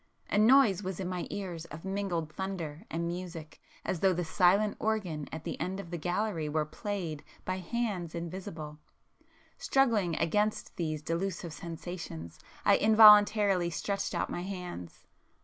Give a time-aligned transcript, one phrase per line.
[0.31, 4.75] —a noise was in my ears of mingled thunder and music as though the silent
[4.79, 11.53] organ at the end of the gallery were played by hands invisible;—struggling against these delusive
[11.53, 15.05] sensations, I involuntarily stretched out my hands